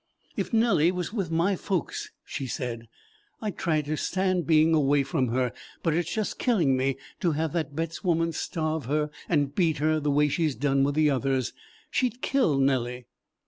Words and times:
"If 0.35 0.51
Nellie 0.51 0.91
was 0.91 1.13
with 1.13 1.29
my 1.29 1.55
folks," 1.55 2.09
she 2.25 2.47
said, 2.47 2.87
"I'd 3.39 3.55
try 3.59 3.81
to 3.83 3.95
stand 3.95 4.47
being 4.47 4.73
away 4.73 5.03
from 5.03 5.27
her; 5.27 5.53
but 5.83 5.93
it's 5.93 6.11
just 6.11 6.39
killing 6.39 6.75
me 6.75 6.97
to 7.19 7.33
have 7.33 7.53
that 7.53 7.75
Betts 7.75 8.03
woman 8.03 8.31
starve 8.31 8.85
her 8.85 9.11
and 9.29 9.53
beat 9.53 9.77
her 9.77 9.99
the 9.99 10.09
way 10.09 10.27
she's 10.27 10.55
done 10.55 10.83
with 10.83 10.95
the 10.95 11.11
others. 11.11 11.53
She'd 11.91 12.23
kill 12.23 12.57
Nellie." 12.57 13.05